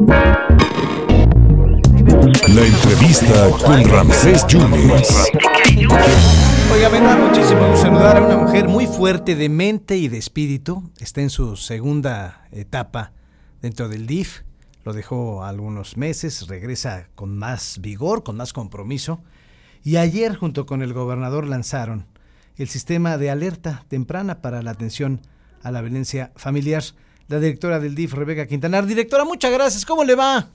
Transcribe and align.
La 0.00 0.14
entrevista 2.64 3.50
con 3.64 3.84
Ramsés 3.84 4.46
Yunes. 4.46 5.26
Oiga, 6.72 6.88
me 6.88 7.00
da 7.00 7.16
muchísimo 7.16 7.76
saludar 7.76 8.18
a 8.18 8.22
una 8.24 8.36
mujer 8.36 8.68
muy 8.68 8.86
fuerte 8.86 9.34
de 9.34 9.48
mente 9.48 9.96
y 9.96 10.06
de 10.06 10.18
espíritu. 10.18 10.88
Está 11.00 11.20
en 11.22 11.30
su 11.30 11.56
segunda 11.56 12.46
etapa 12.52 13.10
dentro 13.60 13.88
del 13.88 14.06
DIF. 14.06 14.42
Lo 14.84 14.92
dejó 14.92 15.42
algunos 15.42 15.96
meses, 15.96 16.46
regresa 16.46 17.08
con 17.16 17.36
más 17.36 17.80
vigor, 17.80 18.22
con 18.22 18.36
más 18.36 18.52
compromiso. 18.52 19.20
Y 19.82 19.96
ayer, 19.96 20.36
junto 20.36 20.64
con 20.64 20.82
el 20.82 20.92
gobernador, 20.92 21.44
lanzaron 21.44 22.06
el 22.56 22.68
sistema 22.68 23.18
de 23.18 23.30
alerta 23.30 23.84
temprana 23.88 24.42
para 24.42 24.62
la 24.62 24.70
atención 24.70 25.22
a 25.60 25.72
la 25.72 25.80
violencia 25.80 26.30
familiar. 26.36 26.84
La 27.28 27.38
directora 27.38 27.78
del 27.78 27.94
DIF, 27.94 28.14
Rebeca 28.14 28.46
Quintanar. 28.46 28.86
Directora, 28.86 29.24
muchas 29.24 29.52
gracias. 29.52 29.84
¿Cómo 29.84 30.02
le 30.02 30.14
va? 30.14 30.46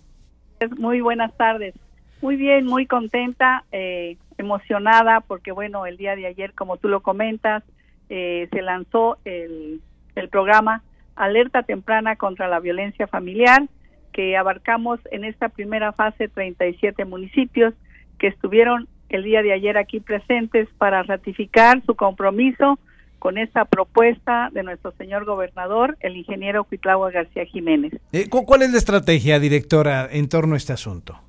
Muy 0.78 1.02
buenas 1.02 1.36
tardes. 1.38 1.76
Muy 2.20 2.36
bien, 2.36 2.66
muy 2.66 2.88
contenta, 2.88 3.64
eh, 3.72 4.18
emocionada, 4.40 5.22
porque 5.22 5.52
bueno, 5.52 5.86
el 5.86 5.98
día 5.98 6.16
de 6.16 6.26
ayer, 6.26 6.54
como 6.54 6.78
tú 6.78 6.88
lo 6.88 7.02
comentas, 7.02 7.64
eh, 8.10 8.48
se 8.52 8.64
lanzó 8.64 9.18
el, 9.24 9.82
el 10.16 10.30
programa 10.30 10.82
Alerta 11.16 11.62
Temprana 11.62 12.16
contra 12.16 12.48
la 12.48 12.60
Violencia 12.60 13.06
Familiar, 13.06 13.68
que 14.12 14.36
abarcamos 14.36 15.00
en 15.12 15.26
esta 15.26 15.50
primera 15.50 15.92
fase 15.92 16.28
37 16.28 17.06
municipios 17.06 17.76
que 18.18 18.28
estuvieron 18.28 18.88
el 19.10 19.24
día 19.24 19.44
de 19.44 19.54
ayer 19.54 19.78
aquí 19.78 20.00
presentes 20.00 20.68
para 20.80 21.04
ratificar 21.04 21.84
su 21.86 21.94
compromiso 21.96 22.80
con 23.24 23.38
esta 23.38 23.64
propuesta 23.64 24.50
de 24.52 24.64
nuestro 24.64 24.92
señor 24.98 25.24
gobernador, 25.24 25.96
el 26.02 26.18
ingeniero 26.18 26.66
Cuitlagua 26.66 27.10
García 27.10 27.46
Jiménez. 27.46 27.94
Eh, 28.12 28.28
¿Cuál 28.30 28.64
es 28.64 28.72
la 28.74 28.78
estrategia, 28.78 29.40
directora, 29.40 30.10
en 30.12 30.28
torno 30.28 30.56
a 30.56 30.58
este 30.58 30.74
asunto? 30.74 31.22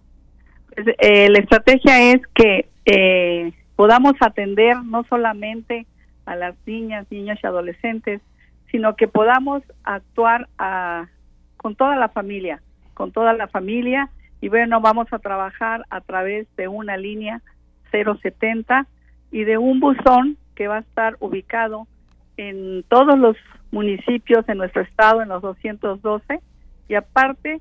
Pues, 0.74 0.88
eh, 0.98 1.28
la 1.30 1.38
estrategia 1.38 2.10
es 2.10 2.20
que 2.34 2.68
eh, 2.84 3.52
podamos 3.76 4.14
atender 4.18 4.76
no 4.82 5.04
solamente 5.04 5.86
a 6.26 6.34
las 6.34 6.56
niñas, 6.66 7.06
niños 7.10 7.38
y 7.40 7.46
adolescentes, 7.46 8.20
sino 8.72 8.96
que 8.96 9.06
podamos 9.06 9.62
actuar 9.84 10.48
a, 10.58 11.06
con 11.58 11.76
toda 11.76 11.94
la 11.94 12.08
familia, 12.08 12.60
con 12.94 13.12
toda 13.12 13.34
la 13.34 13.46
familia, 13.46 14.10
y 14.40 14.48
bueno, 14.48 14.80
vamos 14.80 15.06
a 15.12 15.20
trabajar 15.20 15.84
a 15.90 16.00
través 16.00 16.48
de 16.56 16.66
una 16.66 16.96
línea 16.96 17.40
070 17.92 18.84
y 19.30 19.44
de 19.44 19.58
un 19.58 19.78
buzón 19.78 20.38
que 20.54 20.68
va 20.68 20.76
a 20.76 20.80
estar 20.80 21.16
ubicado 21.20 21.86
en 22.36 22.84
todos 22.88 23.18
los 23.18 23.36
municipios 23.70 24.46
de 24.46 24.54
nuestro 24.54 24.82
estado, 24.82 25.22
en 25.22 25.28
los 25.28 25.42
212, 25.42 26.40
y 26.88 26.94
aparte, 26.94 27.60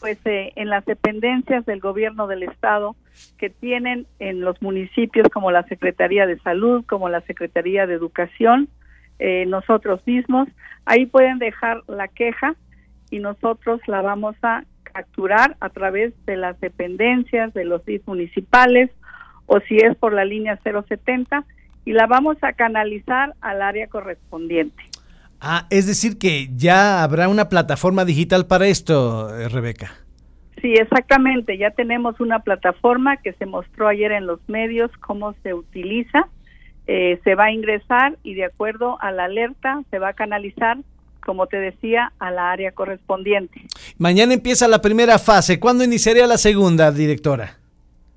pues 0.00 0.18
eh, 0.26 0.52
en 0.56 0.68
las 0.68 0.84
dependencias 0.84 1.64
del 1.66 1.80
gobierno 1.80 2.26
del 2.26 2.42
estado 2.42 2.96
que 3.38 3.50
tienen 3.50 4.06
en 4.18 4.40
los 4.40 4.60
municipios 4.60 5.28
como 5.28 5.50
la 5.50 5.62
Secretaría 5.64 6.26
de 6.26 6.38
Salud, 6.40 6.84
como 6.86 7.08
la 7.08 7.20
Secretaría 7.22 7.86
de 7.86 7.94
Educación, 7.94 8.68
eh, 9.18 9.46
nosotros 9.46 10.00
mismos, 10.06 10.48
ahí 10.84 11.06
pueden 11.06 11.38
dejar 11.38 11.82
la 11.86 12.08
queja 12.08 12.56
y 13.10 13.20
nosotros 13.20 13.80
la 13.86 14.02
vamos 14.02 14.34
a 14.42 14.64
capturar 14.82 15.56
a 15.60 15.70
través 15.70 16.12
de 16.26 16.36
las 16.36 16.58
dependencias 16.60 17.54
de 17.54 17.64
los 17.64 17.82
municipales 18.06 18.90
o 19.46 19.60
si 19.60 19.76
es 19.76 19.96
por 19.96 20.12
la 20.12 20.24
línea 20.24 20.58
070 20.62 21.44
y 21.84 21.92
la 21.92 22.06
vamos 22.06 22.36
a 22.42 22.52
canalizar 22.52 23.34
al 23.40 23.62
área 23.62 23.86
correspondiente. 23.88 24.82
Ah, 25.40 25.66
es 25.70 25.86
decir 25.86 26.18
que 26.18 26.48
ya 26.56 27.02
habrá 27.02 27.28
una 27.28 27.48
plataforma 27.48 28.04
digital 28.04 28.46
para 28.46 28.66
esto, 28.66 29.34
eh, 29.36 29.48
Rebeca. 29.48 29.92
Sí, 30.62 30.72
exactamente. 30.72 31.58
Ya 31.58 31.70
tenemos 31.72 32.18
una 32.20 32.38
plataforma 32.38 33.18
que 33.18 33.34
se 33.34 33.44
mostró 33.44 33.88
ayer 33.88 34.12
en 34.12 34.26
los 34.26 34.40
medios 34.48 34.90
cómo 35.00 35.34
se 35.42 35.52
utiliza. 35.52 36.28
Eh, 36.86 37.20
se 37.24 37.34
va 37.34 37.44
a 37.44 37.52
ingresar 37.52 38.16
y 38.22 38.34
de 38.34 38.46
acuerdo 38.46 38.96
a 39.02 39.10
la 39.10 39.24
alerta 39.24 39.82
se 39.90 39.98
va 39.98 40.08
a 40.08 40.12
canalizar, 40.14 40.78
como 41.20 41.46
te 41.46 41.58
decía, 41.58 42.12
a 42.18 42.30
la 42.30 42.50
área 42.50 42.72
correspondiente. 42.72 43.60
Mañana 43.98 44.32
empieza 44.32 44.68
la 44.68 44.80
primera 44.80 45.18
fase. 45.18 45.60
¿Cuándo 45.60 45.84
iniciaría 45.84 46.26
la 46.26 46.38
segunda, 46.38 46.90
directora? 46.92 47.58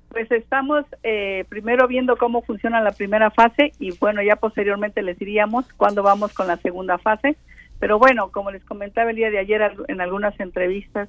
Pues 0.08 0.30
estamos 0.30 0.84
eh, 1.02 1.44
primero 1.48 1.86
viendo 1.86 2.16
cómo 2.16 2.42
funciona 2.42 2.80
la 2.80 2.92
primera 2.92 3.30
fase 3.30 3.72
y 3.78 3.90
bueno, 3.98 4.22
ya 4.22 4.36
posteriormente 4.36 5.02
les 5.02 5.18
diríamos 5.18 5.66
cuándo 5.76 6.02
vamos 6.02 6.32
con 6.32 6.46
la 6.46 6.56
segunda 6.56 6.98
fase. 6.98 7.36
Pero 7.78 7.98
bueno, 7.98 8.30
como 8.30 8.50
les 8.50 8.64
comentaba 8.64 9.10
el 9.10 9.16
día 9.16 9.30
de 9.30 9.38
ayer 9.38 9.72
en 9.86 10.00
algunas 10.00 10.38
entrevistas, 10.40 11.08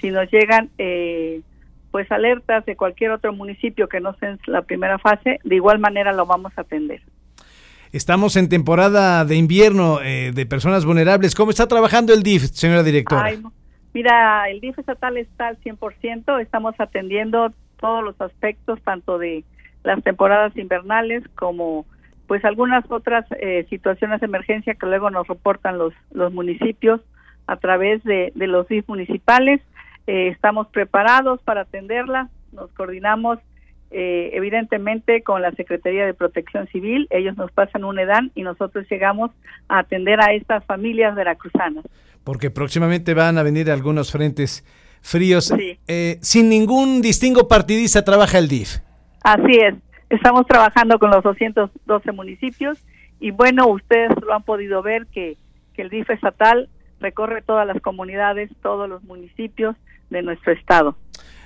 si 0.00 0.10
nos 0.10 0.30
llegan 0.30 0.70
eh, 0.78 1.42
pues 1.90 2.10
alertas 2.10 2.64
de 2.66 2.76
cualquier 2.76 3.12
otro 3.12 3.32
municipio 3.32 3.88
que 3.88 4.00
no 4.00 4.14
sea 4.14 4.30
en 4.30 4.38
la 4.46 4.62
primera 4.62 4.98
fase, 4.98 5.38
de 5.44 5.54
igual 5.54 5.78
manera 5.78 6.12
lo 6.12 6.26
vamos 6.26 6.52
a 6.56 6.62
atender. 6.62 7.02
Estamos 7.92 8.36
en 8.36 8.48
temporada 8.48 9.24
de 9.24 9.36
invierno 9.36 10.00
eh, 10.02 10.32
de 10.34 10.46
personas 10.46 10.84
vulnerables. 10.84 11.34
¿Cómo 11.34 11.50
está 11.50 11.66
trabajando 11.66 12.12
el 12.12 12.22
DIF, 12.22 12.44
señora 12.52 12.82
directora? 12.82 13.30
mira, 13.94 14.48
el 14.50 14.60
DIF 14.60 14.78
estatal 14.78 15.16
está 15.16 15.48
al 15.48 15.58
100%, 15.60 16.40
estamos 16.42 16.74
atendiendo 16.78 17.52
todos 17.78 18.04
los 18.04 18.20
aspectos, 18.20 18.80
tanto 18.82 19.18
de 19.18 19.44
las 19.84 20.02
temporadas 20.02 20.56
invernales 20.56 21.24
como 21.34 21.86
pues 22.26 22.44
algunas 22.44 22.84
otras 22.90 23.24
eh, 23.40 23.66
situaciones 23.70 24.20
de 24.20 24.26
emergencia 24.26 24.74
que 24.74 24.86
luego 24.86 25.10
nos 25.10 25.26
reportan 25.26 25.78
los, 25.78 25.94
los 26.12 26.32
municipios 26.32 27.00
a 27.46 27.56
través 27.56 28.04
de, 28.04 28.32
de 28.34 28.46
los 28.46 28.68
DIF 28.68 28.86
municipales. 28.86 29.62
Eh, 30.06 30.28
estamos 30.28 30.68
preparados 30.68 31.40
para 31.42 31.62
atenderlas, 31.62 32.28
nos 32.52 32.70
coordinamos 32.72 33.38
eh, 33.90 34.30
evidentemente 34.34 35.22
con 35.22 35.40
la 35.40 35.50
Secretaría 35.52 36.04
de 36.04 36.12
Protección 36.12 36.66
Civil, 36.68 37.06
ellos 37.08 37.38
nos 37.38 37.50
pasan 37.50 37.84
un 37.84 37.98
EDAN 37.98 38.30
y 38.34 38.42
nosotros 38.42 38.86
llegamos 38.90 39.30
a 39.68 39.78
atender 39.78 40.20
a 40.20 40.34
estas 40.34 40.62
familias 40.66 41.14
veracruzanas. 41.14 41.86
Porque 42.22 42.50
próximamente 42.50 43.14
van 43.14 43.38
a 43.38 43.42
venir 43.42 43.70
algunos 43.70 44.12
frentes 44.12 44.62
fríos. 45.00 45.52
Eh, 45.86 46.18
sin 46.20 46.48
ningún 46.48 47.00
distingo 47.02 47.48
partidista 47.48 48.04
trabaja 48.04 48.38
el 48.38 48.48
DIF. 48.48 48.78
Así 49.22 49.58
es, 49.60 49.74
estamos 50.10 50.46
trabajando 50.46 50.98
con 50.98 51.10
los 51.10 51.22
212 51.22 52.12
municipios 52.12 52.78
y 53.20 53.30
bueno, 53.30 53.66
ustedes 53.68 54.10
lo 54.22 54.34
han 54.34 54.42
podido 54.42 54.82
ver 54.82 55.06
que, 55.06 55.36
que 55.74 55.82
el 55.82 55.90
DIF 55.90 56.10
estatal 56.10 56.68
recorre 57.00 57.42
todas 57.42 57.66
las 57.66 57.80
comunidades, 57.80 58.50
todos 58.62 58.88
los 58.88 59.02
municipios 59.04 59.76
de 60.10 60.22
nuestro 60.22 60.52
estado. 60.52 60.96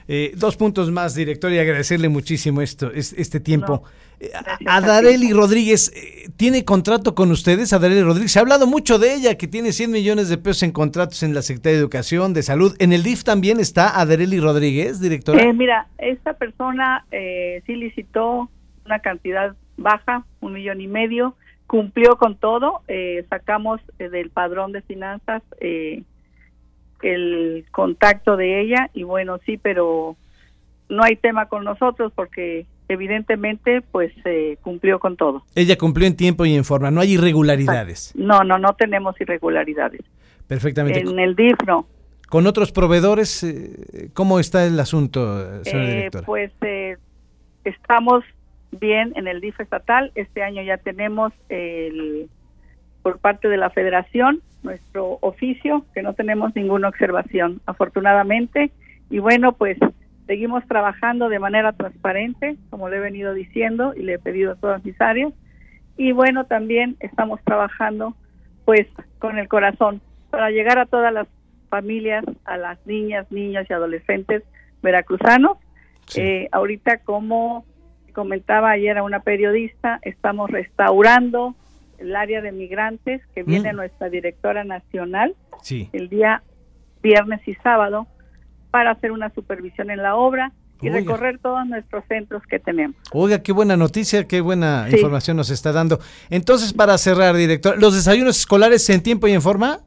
Eh, 0.09 0.33
dos 0.37 0.57
puntos 0.57 0.91
más, 0.91 1.15
director, 1.15 1.53
y 1.53 1.59
agradecerle 1.59 2.09
muchísimo 2.09 2.63
esto, 2.63 2.91
este 2.93 3.41
tiempo. 3.41 3.85
Eh, 4.21 4.31
Adareli 4.67 5.33
Rodríguez, 5.33 5.93
eh, 5.95 6.31
¿tiene 6.37 6.65
contrato 6.65 7.15
con 7.15 7.31
ustedes, 7.31 7.73
Adareli 7.73 8.03
Rodríguez? 8.03 8.33
Se 8.33 8.39
ha 8.39 8.43
hablado 8.43 8.67
mucho 8.67 8.99
de 8.99 9.15
ella, 9.15 9.37
que 9.37 9.49
tiene 9.49 9.73
100 9.73 9.91
millones 9.91 10.29
de 10.29 10.39
pesos 10.39 10.65
en 10.65 10.73
contratos 10.73 11.23
en 11.23 11.35
la 11.35 11.43
Secretaría 11.43 11.77
de 11.77 11.83
Educación, 11.83 12.35
de 12.35 12.43
Salud. 12.43 12.75
¿En 12.79 12.93
el 12.93 13.03
DIF 13.03 13.25
también 13.25 13.61
está 13.61 14.01
Adareli 14.01 14.41
Rodríguez, 14.41 15.01
directora? 15.01 15.53
mira, 15.53 15.87
esta 15.99 16.35
persona 16.35 17.05
sí 17.11 17.75
licitó 17.75 18.51
una 18.85 18.99
cantidad 19.01 19.55
baja, 19.77 20.25
un 20.41 20.53
millón 20.53 20.81
y 20.81 20.87
medio, 20.87 21.37
cumplió 21.67 22.17
con 22.17 22.37
todo, 22.37 22.83
sacamos 23.31 23.81
del 23.99 24.31
padrón 24.31 24.73
de 24.73 24.83
finanzas 24.83 25.43
el 27.03 27.65
contacto 27.71 28.37
de 28.37 28.61
ella 28.61 28.91
y 28.95 29.03
bueno, 29.03 29.39
sí, 29.45 29.59
pero 29.59 30.17
no 30.89 31.03
hay 31.03 31.17
tema 31.17 31.47
con 31.47 31.65
nosotros 31.65 32.13
porque 32.15 32.67
evidentemente 32.89 33.81
pues 33.81 34.13
se 34.23 34.59
cumplió 34.63 34.99
con 34.99 35.17
todo. 35.17 35.45
Ella 35.55 35.77
cumplió 35.77 36.07
en 36.07 36.17
tiempo 36.17 36.45
y 36.45 36.55
en 36.55 36.65
forma, 36.65 36.91
no 36.91 37.01
hay 37.01 37.13
irregularidades. 37.15 38.13
No, 38.15 38.45
no, 38.45 38.59
no 38.59 38.75
tenemos 38.75 39.21
irregularidades. 39.21 40.03
Perfectamente. 40.47 41.01
En 41.01 41.19
el 41.19 41.35
DIF 41.35 41.57
no. 41.67 41.87
¿Con 42.29 42.47
otros 42.47 42.73
proveedores 42.73 43.45
eh, 43.45 44.09
cómo 44.15 44.41
está 44.41 44.67
el 44.67 44.79
asunto, 44.81 45.63
señora 45.65 45.89
eh, 45.91 45.95
directora? 45.97 46.27
Pues 46.27 46.53
eh, 46.63 46.97
estamos 47.65 48.25
bien 48.71 49.13
en 49.17 49.29
el 49.29 49.41
DIF 49.41 49.61
estatal. 49.61 50.13
Este 50.15 50.43
año 50.43 50.63
ya 50.63 50.79
tenemos 50.79 51.33
el 51.49 52.29
por 53.03 53.19
parte 53.19 53.49
de 53.49 53.57
la 53.57 53.71
federación 53.71 54.43
nuestro 54.63 55.19
oficio, 55.21 55.85
que 55.95 56.03
no 56.03 56.15
tenemos 56.15 56.55
ninguna 56.55 56.89
observación, 56.89 57.61
afortunadamente. 57.67 58.71
Y 59.11 59.19
bueno, 59.19 59.53
pues 59.53 59.77
seguimos 60.27 60.67
trabajando 60.67 61.29
de 61.29 61.39
manera 61.39 61.73
transparente, 61.73 62.57
como 62.71 62.89
le 62.89 62.97
he 62.97 63.01
venido 63.01 63.35
diciendo 63.35 63.93
y 63.95 64.03
le 64.03 64.15
he 64.15 64.19
pedido 64.19 64.53
a 64.53 64.57
todas 64.57 64.85
mis 64.85 64.99
áreas. 65.01 65.33
Y 65.97 66.13
bueno, 66.13 66.47
también 66.47 66.97
estamos 67.01 67.41
trabajando 67.45 68.15
pues 68.65 68.87
con 69.19 69.39
el 69.39 69.49
corazón 69.49 70.01
para 70.31 70.51
llegar 70.51 70.79
a 70.79 70.87
todas 70.87 71.13
las 71.13 71.27
familias, 71.69 72.25
a 72.45 72.57
las 72.57 72.85
niñas, 72.87 73.31
niños 73.31 73.67
y 73.69 73.73
adolescentes 73.73 74.43
veracruzanos. 74.83 75.59
Eh, 76.17 76.49
ahorita, 76.53 76.99
como 76.99 77.65
comentaba 78.13 78.71
ayer 78.71 78.99
a 78.99 79.03
una 79.03 79.21
periodista, 79.21 79.99
estamos 80.03 80.51
restaurando 80.51 81.55
el 81.99 82.17
área 82.17 82.41
de 82.41 82.53
migrantes 82.53 83.23
que 83.35 83.43
viene 83.43 83.73
mm. 83.73 83.77
nuestra 83.77 84.09
directora 84.09 84.65
nacional 84.65 85.35
el 85.93 86.09
día 86.09 86.43
viernes 87.03 87.41
y 87.47 87.55
sábado 87.55 88.07
para 88.71 88.93
hacer 88.93 89.13
una 89.13 89.33
supervisión 89.35 89.91
en 89.91 90.03
la 90.03 90.17
obra 90.17 90.53
y 90.81 90.89
recorrer 90.89 91.39
todos 91.39 91.65
nuestros 91.67 92.05
centros 92.09 92.43
que 92.49 92.59
tenemos. 92.59 92.97
Oiga, 93.13 93.43
qué 93.43 93.53
buena 93.53 93.77
noticia, 93.77 94.27
qué 94.27 94.41
buena 94.41 94.89
información 94.91 95.37
nos 95.37 95.51
está 95.51 95.71
dando. 95.71 96.01
Entonces, 96.29 96.73
para 96.73 96.99
cerrar, 96.99 97.37
director, 97.37 97.81
¿los 97.81 97.95
desayunos 97.95 98.37
escolares 98.37 98.89
en 98.91 99.01
tiempo 99.01 99.29
y 99.29 99.33
en 99.33 99.43
forma? 99.43 99.81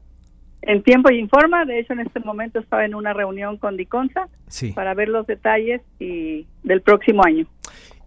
En 0.62 0.82
tiempo 0.82 1.10
y 1.12 1.20
en 1.20 1.28
forma, 1.28 1.64
de 1.64 1.78
hecho 1.78 1.92
en 1.92 2.00
este 2.00 2.18
momento 2.20 2.58
estaba 2.58 2.84
en 2.84 2.94
una 2.94 3.12
reunión 3.12 3.56
con 3.56 3.76
Diconsa 3.76 4.28
para 4.74 4.94
ver 4.94 5.08
los 5.08 5.26
detalles 5.26 5.80
y 6.00 6.46
del 6.64 6.80
próximo 6.80 7.22
año. 7.24 7.46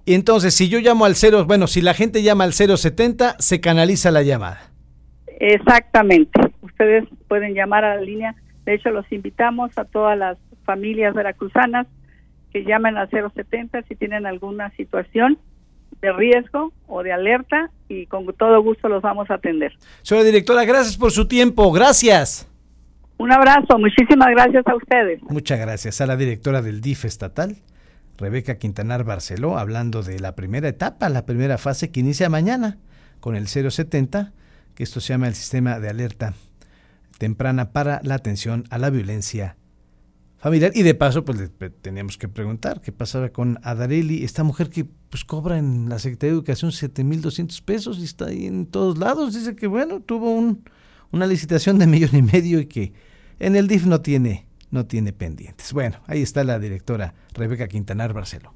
Y 0.10 0.16
entonces, 0.16 0.56
si 0.56 0.70
yo 0.70 0.80
llamo 0.80 1.06
al 1.06 1.14
0, 1.14 1.46
bueno, 1.46 1.68
si 1.68 1.84
la 1.84 1.94
gente 1.94 2.24
llama 2.24 2.44
al 2.44 2.54
070, 2.54 3.36
se 3.38 3.62
canaliza 3.62 4.10
la 4.10 4.24
llamada. 4.24 4.60
Exactamente. 5.40 6.42
Ustedes 6.64 7.04
pueden 7.28 7.54
llamar 7.54 7.86
a 7.86 7.94
la 7.94 8.02
línea. 8.02 8.34
De 8.66 8.74
hecho, 8.74 8.90
los 8.90 9.06
invitamos 9.12 9.70
a 9.78 9.86
todas 9.86 10.18
las 10.18 10.40
familias 10.66 11.14
veracruzanas 11.14 11.86
que 12.52 12.64
llamen 12.64 12.98
al 12.98 13.08
070 13.12 13.84
si 13.84 13.96
tienen 13.96 14.26
alguna 14.26 14.72
situación 14.72 15.38
de 16.02 16.12
riesgo 16.12 16.74
o 16.88 17.04
de 17.04 17.14
alerta 17.14 17.70
y 17.88 18.08
con 18.08 18.26
todo 18.34 18.64
gusto 18.64 18.90
los 18.90 19.04
vamos 19.04 19.30
a 19.30 19.36
atender. 19.36 19.74
Señora 20.02 20.26
directora, 20.26 20.66
gracias 20.66 20.98
por 20.98 21.12
su 21.12 21.28
tiempo. 21.28 21.72
Gracias. 21.72 22.52
Un 23.20 23.32
abrazo. 23.32 23.78
Muchísimas 23.78 24.30
gracias 24.32 24.66
a 24.66 24.76
ustedes. 24.76 25.22
Muchas 25.30 25.60
gracias 25.60 26.02
a 26.02 26.08
la 26.08 26.18
directora 26.18 26.64
del 26.64 26.82
DIF 26.82 27.06
estatal. 27.06 27.58
Rebeca 28.20 28.58
Quintanar 28.58 29.06
Barceló, 29.06 29.58
hablando 29.58 30.04
de 30.04 30.20
la 30.20 30.36
primera 30.36 30.68
etapa, 30.68 31.08
la 31.08 31.26
primera 31.26 31.58
fase 31.58 31.90
que 31.90 32.02
inicia 32.02 32.30
mañana 32.30 32.78
con 33.22 33.36
el 33.36 33.48
070, 33.48 34.34
que 34.76 34.84
esto 34.84 35.00
se 35.00 35.14
llama 35.14 35.30
el 35.30 35.36
sistema 35.36 35.80
de 35.80 35.90
alerta 35.90 36.34
temprana 37.18 37.72
para 37.72 38.02
la 38.04 38.16
atención 38.16 38.66
a 38.70 38.78
la 38.78 38.90
violencia 38.90 39.56
familiar. 40.38 40.74
Y 40.76 40.84
de 40.84 40.96
paso, 40.96 41.24
pues 41.24 41.40
le 41.40 41.48
teníamos 41.70 42.18
que 42.18 42.28
preguntar 42.28 42.82
qué 42.82 42.92
pasaba 42.92 43.30
con 43.30 43.58
Adareli, 43.64 44.26
esta 44.26 44.44
mujer 44.44 44.70
que 44.70 44.86
pues 45.10 45.24
cobra 45.24 45.58
en 45.58 45.88
la 45.88 45.98
Secretaría 45.98 46.34
de 46.34 46.38
Educación 46.40 46.72
7.200 46.72 47.64
pesos 47.64 48.00
y 48.00 48.04
está 48.04 48.26
ahí 48.26 48.48
en 48.48 48.66
todos 48.66 48.98
lados. 48.98 49.34
Dice 49.34 49.56
que, 49.56 49.68
bueno, 49.68 50.02
tuvo 50.02 50.32
un, 50.32 50.64
una 51.12 51.26
licitación 51.26 51.80
de 51.80 51.88
millón 51.88 52.16
y 52.16 52.22
medio 52.22 52.60
y 52.60 52.66
que 52.66 52.92
en 53.40 53.56
el 53.56 53.70
DIF 53.70 53.86
no 53.86 54.02
tiene 54.02 54.49
no 54.72 54.86
tiene 54.86 55.14
pendientes. 55.14 55.74
Bueno, 55.74 56.02
ahí 56.08 56.22
está 56.22 56.44
la 56.44 56.60
directora 56.60 57.14
Rebeca 57.34 57.68
Quintanar 57.68 58.14
Barceló. 58.14 58.54